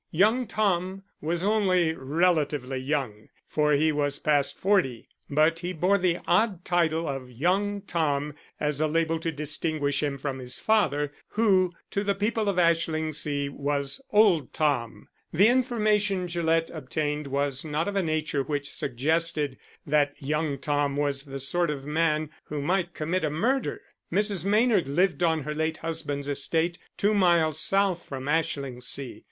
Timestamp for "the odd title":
5.99-7.07